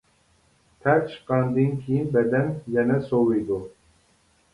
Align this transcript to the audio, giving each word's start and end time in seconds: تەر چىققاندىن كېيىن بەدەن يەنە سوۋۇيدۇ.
تەر 0.85 1.01
چىققاندىن 1.11 1.75
كېيىن 1.83 2.07
بەدەن 2.15 2.49
يەنە 2.77 2.97
سوۋۇيدۇ. 3.11 3.59